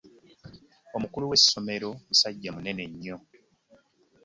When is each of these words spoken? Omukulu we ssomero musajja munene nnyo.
Omukulu 0.95 1.25
we 1.29 1.37
ssomero 1.41 1.89
musajja 2.07 2.49
munene 2.55 2.83
nnyo. 2.91 3.17